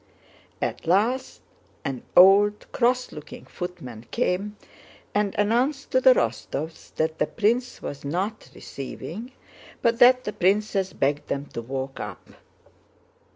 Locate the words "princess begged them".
10.33-11.45